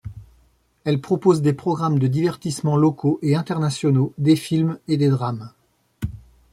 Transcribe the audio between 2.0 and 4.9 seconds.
divertissements locaux et internationaux, des films